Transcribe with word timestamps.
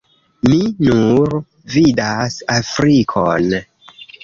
Mi 0.47 0.61
nur 0.87 1.35
vidas 1.75 2.41
Afrikon 2.57 3.57